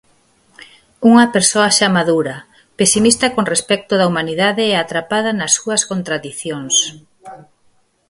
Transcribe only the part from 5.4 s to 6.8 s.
súas contradicións.